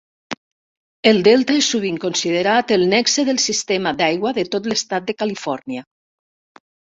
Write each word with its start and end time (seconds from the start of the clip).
El 1.09 1.19
Delta 1.27 1.57
és 1.57 1.67
sovint 1.73 1.99
considerat 2.05 2.73
el 2.79 2.85
nexe 2.95 3.25
del 3.29 3.41
sistema 3.45 3.93
d'aigua 4.01 4.33
de 4.39 4.47
tot 4.55 4.71
l'estat 4.73 5.09
de 5.11 5.17
Califòrnia. 5.23 5.85